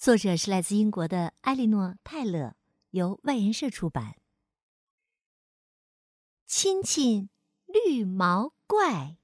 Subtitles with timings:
[0.00, 2.56] 作者是来自英国的埃莉诺·泰勒，
[2.92, 4.16] 由外研社出版。
[6.46, 7.28] 亲亲
[7.66, 9.18] 绿毛怪，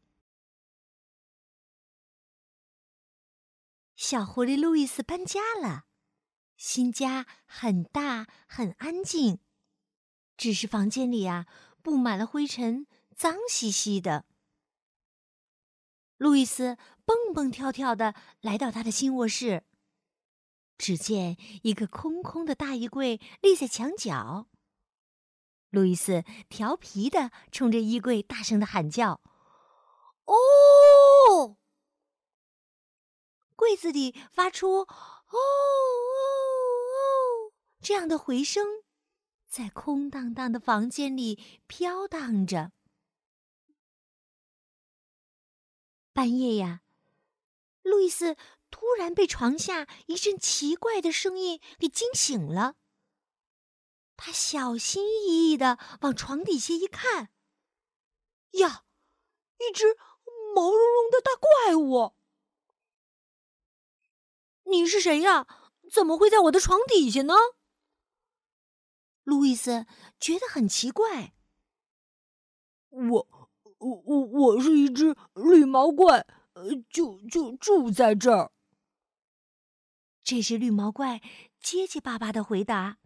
[3.94, 5.86] 小狐狸路易斯搬家了，
[6.58, 9.38] 新家很大很安静，
[10.36, 11.46] 只是房间里啊
[11.80, 14.26] 布满了灰尘，脏兮兮的。
[16.18, 19.64] 路易斯蹦蹦跳跳的来到他的新卧室。
[20.78, 24.46] 只见一个空空的大衣柜立在墙角。
[25.70, 29.20] 路易斯调皮的冲着衣柜大声的喊叫
[30.26, 31.56] ：“哦！”
[33.56, 35.36] 柜子里发出“哦哦
[36.88, 37.52] 哦”
[37.82, 38.64] 这样的回声，
[39.48, 42.72] 在空荡荡的房间里飘荡着。
[46.12, 46.82] 半夜呀，
[47.82, 48.36] 路易斯。
[48.70, 52.76] 突然被床下一阵奇怪的声音给惊醒了。
[54.16, 57.30] 他小心翼翼的往床底下一看，
[58.52, 58.84] 呀，
[59.58, 59.96] 一只
[60.54, 62.14] 毛茸茸的大怪物！
[64.64, 65.46] 你是谁呀？
[65.92, 67.34] 怎么会在我的床底下呢？
[69.22, 69.86] 路易斯
[70.18, 71.34] 觉得很奇怪。
[72.88, 73.28] 我，
[73.78, 78.50] 我，我，我是一只绿毛怪，呃，就就住在这儿。
[80.26, 81.22] 这只绿毛怪
[81.62, 82.98] 结结巴巴的回答：“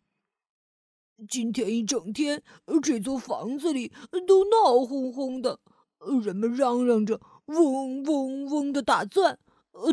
[1.28, 2.42] 今天一整天，
[2.82, 3.92] 这座房子里
[4.26, 5.60] 都闹哄哄的，
[6.24, 9.38] 人们嚷嚷着，嗡嗡嗡的打钻，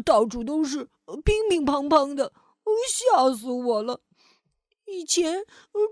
[0.06, 0.88] 到处都是
[1.26, 2.32] 乒乒乓乓的，
[2.88, 4.00] 吓死我了！
[4.86, 5.44] 以前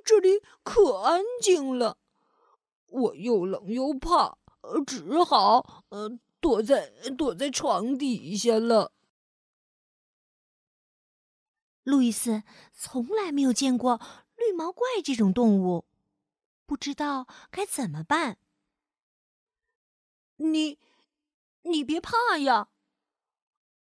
[0.05, 1.97] 这里可安静了，
[2.87, 4.37] 我又冷又怕，
[4.87, 8.93] 只好呃躲在躲在床底下了。”
[11.85, 12.41] 路易斯
[12.73, 14.01] 从来没有见过
[14.35, 15.85] 绿毛怪这种动物，
[16.65, 18.39] 不知道该怎么办。
[20.37, 20.79] 你，
[21.61, 22.69] 你别怕呀，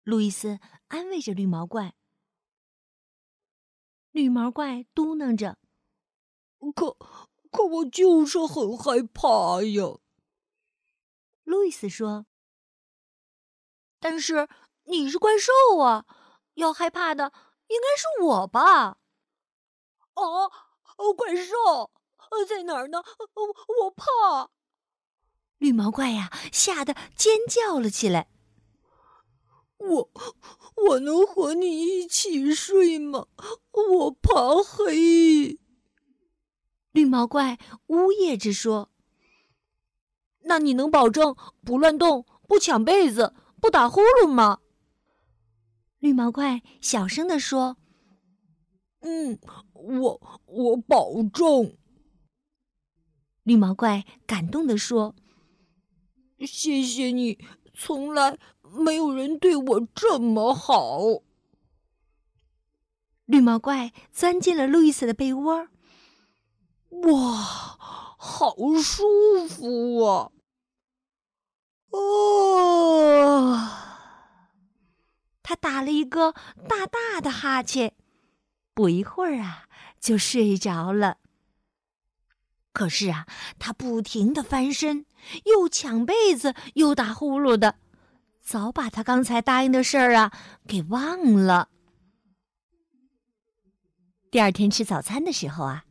[0.04, 0.58] 路易斯
[0.88, 1.94] 安慰着绿毛怪。
[4.10, 5.58] 绿毛怪嘟囔着
[6.74, 6.96] ：“可，
[7.50, 9.98] 可我就是很害怕呀。”
[11.44, 12.24] 路易斯说
[14.00, 14.48] ：“但是
[14.84, 16.06] 你是怪兽啊，
[16.54, 17.34] 要害怕的。”
[17.72, 18.98] 应该是我吧？
[20.14, 20.50] 哦，
[21.16, 21.90] 怪兽
[22.30, 23.02] 呃在哪儿呢？
[23.34, 24.50] 我我怕。
[25.58, 28.28] 绿毛怪呀，吓得尖叫了起来。
[29.78, 30.10] 我
[30.88, 33.26] 我能和你一起睡吗？
[33.72, 35.58] 我怕黑。
[36.92, 38.90] 绿毛怪呜咽着说
[40.44, 41.34] ：“那你能保证
[41.64, 44.60] 不乱动、不抢被子、不打呼噜吗？”
[46.02, 47.76] 绿毛怪小声地说
[49.02, 49.38] ：“嗯，
[49.72, 51.76] 我我保证。”
[53.44, 55.14] 绿毛怪感动地说
[56.44, 57.38] ：“谢谢你，
[57.72, 61.22] 从来没有人对我这么好。”
[63.24, 65.68] 绿毛怪钻进了路易斯的被窝。
[66.90, 67.36] 哇，
[68.18, 70.32] 好舒服啊！
[71.90, 73.78] 哦。
[75.42, 76.32] 他打了一个
[76.68, 77.94] 大大的哈欠，
[78.74, 79.66] 不一会儿啊，
[80.00, 81.18] 就睡着了。
[82.72, 83.26] 可是啊，
[83.58, 85.04] 他不停的翻身，
[85.44, 87.76] 又抢被子，又打呼噜的，
[88.40, 90.32] 早把他刚才答应的事儿啊
[90.66, 91.68] 给忘了。
[94.30, 95.84] 第二天吃早餐的时候啊，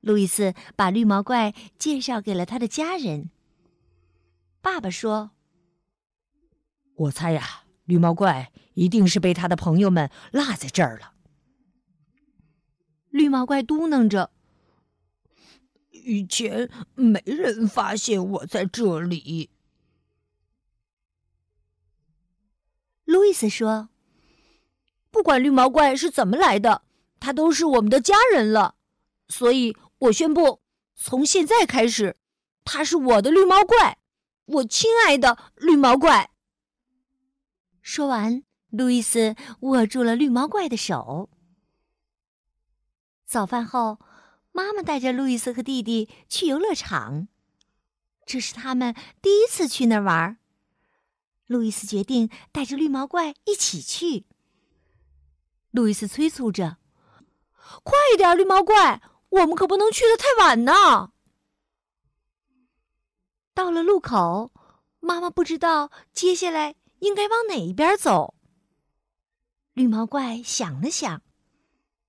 [0.00, 3.30] 路易斯把绿毛怪介绍给了他的家人。
[4.60, 5.32] 爸爸说
[6.94, 7.59] ：“我猜呀。”
[7.90, 11.14] 绿毛怪一定是被他的朋友们落在这儿了。
[13.08, 14.30] 绿毛怪嘟囔着
[15.90, 19.50] ：“以前没人发现我在这里。”
[23.04, 23.88] 路易斯说
[25.10, 26.82] ：“不管绿毛怪是怎么来的，
[27.18, 28.76] 他都是我们的家人了。
[29.26, 30.60] 所以我宣布，
[30.94, 32.14] 从现在开始，
[32.64, 33.98] 他是我的绿毛怪，
[34.44, 36.30] 我亲爱的绿毛怪。”
[37.92, 41.28] 说完，路易斯握住了绿毛怪的手。
[43.26, 43.98] 早饭后，
[44.52, 47.26] 妈妈带着路易斯和弟弟去游乐场，
[48.24, 50.38] 这是他们第一次去那儿玩。
[51.48, 54.24] 路易斯决定带着绿毛怪一起去。
[55.72, 56.76] 路易斯催促着
[57.82, 61.10] ：“快一点，绿毛怪，我们可不能去的太晚呢。”
[63.52, 64.52] 到了路口，
[65.00, 68.34] 妈妈不知道接下来应该往哪一边走。
[69.74, 71.22] 绿毛怪想了想，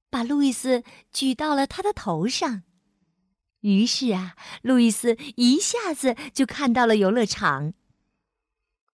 [0.10, 2.64] 把路易斯举到了他的头上。
[3.62, 7.74] 于是啊，路易斯一下子就看到了游乐场。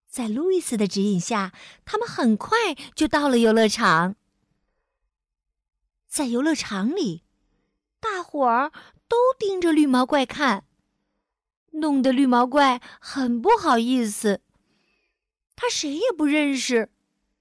[0.09, 1.53] 在路易斯的指引下，
[1.85, 2.57] 他们很快
[2.95, 4.15] 就到了游乐场。
[6.07, 7.23] 在游乐场里，
[7.99, 8.71] 大伙儿
[9.07, 10.65] 都盯着绿毛怪看。
[11.71, 14.41] 弄得绿毛怪很不好意思。
[15.57, 16.89] 他谁也不认识，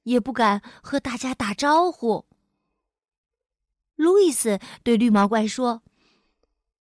[0.02, 2.26] 也不敢和大家打招呼。
[3.94, 5.82] 路易斯对绿毛怪说：“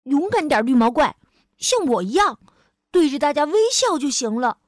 [0.04, 1.16] 勇敢点，绿毛怪，
[1.58, 2.40] 像我一样，
[2.92, 4.60] 对着大家微笑就行了。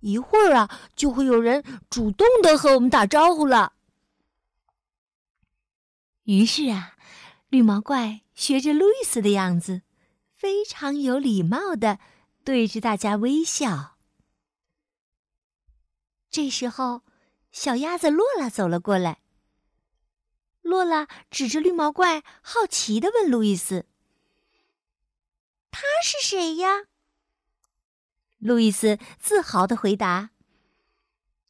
[0.00, 3.72] 一会儿啊，就会有人主动的和我们打招呼了。”
[6.24, 6.96] 于是啊，
[7.48, 9.82] 绿毛怪学着路易斯的样子。
[10.34, 11.98] 非常有礼貌的
[12.44, 13.93] 对着大家微笑。
[16.34, 17.02] 这时候，
[17.52, 19.20] 小鸭子洛拉走了过来。
[20.62, 23.86] 洛拉指着绿毛怪，好奇的问路易斯
[25.70, 26.86] ：“他是谁呀？”
[28.38, 30.30] 路易斯自豪的回答：“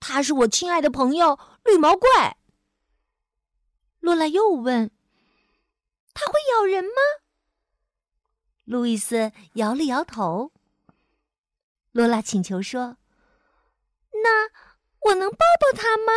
[0.01, 2.37] 他是我亲爱的朋友绿毛怪。”
[4.01, 4.91] 洛拉又问
[6.13, 6.91] ：“他会咬人吗？”
[8.65, 10.53] 路易斯摇了摇头。
[11.93, 12.99] 洛拉请求说
[14.23, 14.51] ：“那
[15.05, 16.13] 我能抱抱他吗？”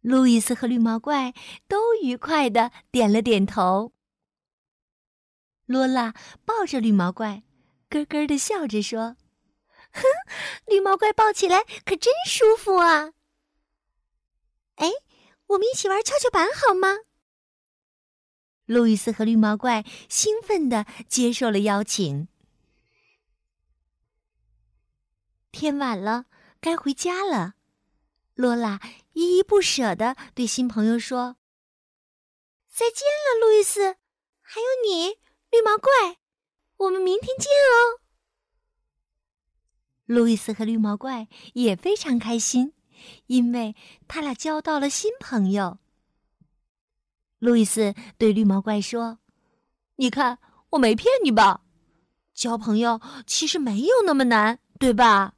[0.00, 1.34] 路易斯和绿毛怪
[1.66, 3.92] 都愉快的点了点头。
[5.66, 6.14] 罗拉
[6.46, 7.42] 抱着绿毛怪，
[7.90, 9.16] 咯咯的笑着说
[9.92, 10.02] ：“哼，
[10.66, 13.12] 绿毛怪抱起来可真舒服啊！
[14.76, 14.90] 哎，
[15.48, 16.98] 我们一起玩跷跷板好吗？”
[18.64, 22.28] 路易斯和绿毛怪兴奋地接受了邀请。
[25.50, 26.26] 天晚了，
[26.60, 27.54] 该回家了。
[28.34, 28.80] 罗拉
[29.14, 31.36] 依依不舍地对新朋友说
[32.70, 33.96] ：“再见了，路易斯，
[34.40, 35.18] 还有你，
[35.50, 36.18] 绿毛怪，
[36.76, 38.00] 我们明天见哦。”
[40.06, 42.72] 路易斯和绿毛怪也非常开心，
[43.26, 43.74] 因为
[44.06, 45.78] 他俩交到了新朋友。
[47.38, 49.18] 路易斯对绿毛怪说
[49.96, 50.38] ：“你看，
[50.70, 51.62] 我没骗你吧？
[52.34, 55.34] 交朋友其实没有那么难，对吧？”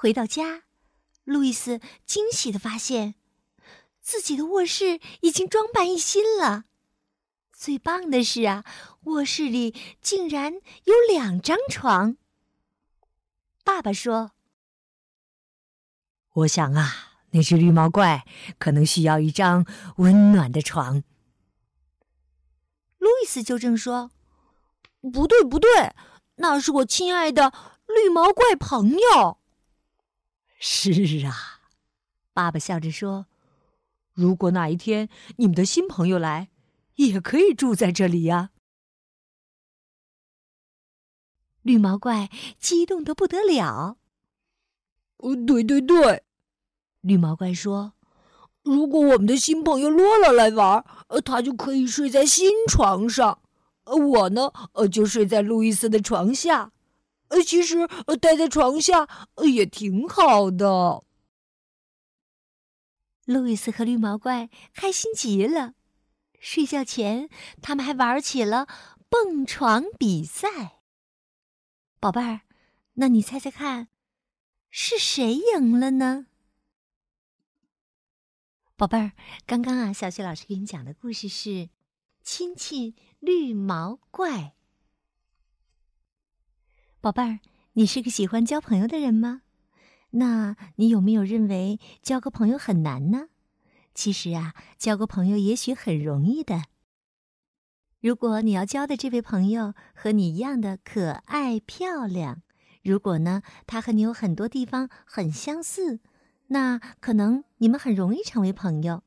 [0.00, 0.62] 回到家，
[1.24, 3.16] 路易斯惊喜的发现，
[4.00, 6.64] 自己的卧室已经装扮一新了。
[7.52, 8.64] 最棒的是啊，
[9.02, 10.54] 卧室里竟然
[10.84, 12.16] 有两张床。
[13.62, 14.30] 爸爸说
[16.32, 18.24] ：“我想啊。”那只绿毛怪
[18.58, 19.66] 可能需要一张
[19.98, 21.04] 温暖的床。
[22.96, 24.10] 路易斯纠正说
[25.12, 25.94] ：“不对，不对，
[26.36, 27.52] 那是我亲爱的
[27.86, 29.36] 绿毛怪朋友。”
[30.62, 30.92] 是
[31.24, 31.62] 啊，
[32.34, 33.24] 爸爸笑着说
[34.12, 36.50] ：“如果哪一天你们的新朋友来，
[36.96, 38.50] 也可以住在这里呀。”
[41.62, 43.96] 绿毛怪激动的不得了。
[45.16, 46.24] “哦，对对对。”
[47.00, 47.94] 绿毛怪说
[48.62, 53.40] ：“如果我们的新朋友洛拉来玩，呃，他就可以睡在新床上，
[53.84, 56.72] 呃，我呢，呃，就睡在路易斯的床下。
[57.30, 59.08] 呃，其实，呃，待在床下
[59.44, 61.02] 也挺好的。”
[63.26, 65.74] 路易斯和绿毛怪开心极了。
[66.40, 67.28] 睡觉前，
[67.60, 68.66] 他们还玩起了
[69.08, 70.80] 蹦床比赛。
[72.00, 72.40] 宝贝儿，
[72.94, 73.88] 那你猜猜看，
[74.70, 76.26] 是谁赢了呢？
[78.74, 79.12] 宝贝儿，
[79.46, 81.50] 刚刚啊，小雪老师给你讲的故事是
[82.22, 84.30] 《亲亲绿毛怪》。
[87.02, 87.38] 宝贝儿，
[87.72, 89.40] 你是个喜欢交朋友的人吗？
[90.10, 93.28] 那你有没有认为交个朋友很难呢？
[93.94, 96.64] 其实啊，交个朋友也许很容易的。
[98.02, 102.42] 如果你要交的这位朋友和你一样的可爱漂亮，
[102.82, 106.00] 如果呢，他和你有很多地方很相似。
[106.48, 109.02] 那可能你们很容易成为朋友，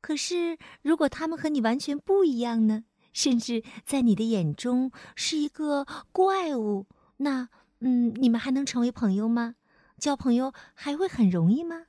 [0.00, 2.84] 可是如果他们和你完全不一样呢？
[3.16, 6.84] 甚至在你的眼中是一个怪物，
[7.16, 9.54] 那嗯，你们还能成为朋友吗？
[9.98, 11.86] 交朋友还会很容易吗？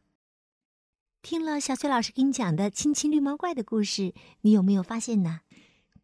[1.22, 5.42] 听了小雪老师给你讲的《亲亲绿毛怪》的故事，你有没有发现呢？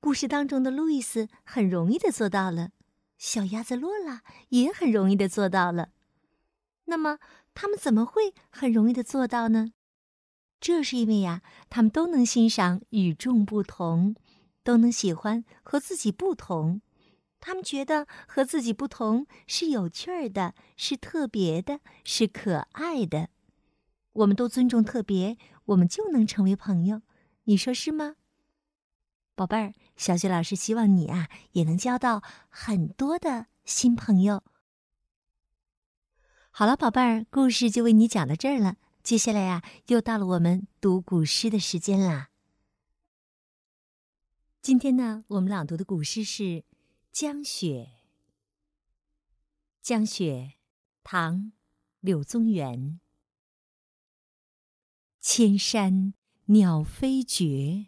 [0.02, 2.72] 故事当中的路易斯很容易的做到了，
[3.18, 5.92] 小鸭子洛拉也很容易的做到了。
[6.84, 7.20] 那么，
[7.54, 9.72] 他们怎么会很容易的做到呢？
[10.60, 14.16] 这是因为呀，他们都能欣赏与众不同，
[14.64, 16.82] 都能喜欢和自己不同。
[17.40, 23.28] 他们觉得和自己不同是有趣儿的，是特别的，是可爱的。
[24.14, 27.02] 我们都尊重特别，我们就能成为朋友。
[27.44, 28.16] 你说是吗，
[29.36, 29.74] 宝贝儿？
[29.98, 34.42] 小雪老师希望你啊，也能交到很多的新朋友。
[36.50, 38.78] 好了，宝贝儿，故事就为你讲到这儿了。
[39.04, 42.30] 接下来呀，又到了我们读古诗的时间啦。
[44.64, 46.44] 今天呢，我们朗读的古诗是
[47.12, 47.90] 《江雪》。
[49.82, 50.54] 江雪，
[51.04, 51.36] 唐·
[52.00, 53.02] 柳宗元。
[55.20, 56.14] 千山
[56.46, 57.88] 鸟飞绝，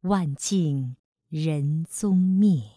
[0.00, 0.96] 万径
[1.28, 2.70] 人踪灭。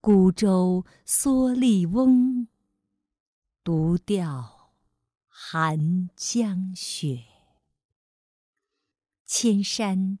[0.00, 2.46] 孤舟蓑笠翁，
[3.64, 4.70] 独钓
[5.26, 7.24] 寒江雪。
[9.26, 10.20] 千山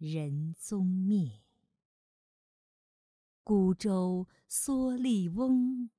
[0.00, 1.42] 人踪灭。
[3.44, 5.90] 孤舟蓑笠翁，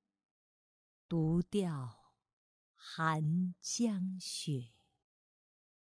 [1.06, 2.12] 独钓
[2.74, 4.72] 寒江雪。